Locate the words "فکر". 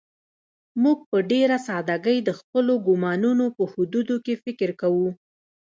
4.43-4.69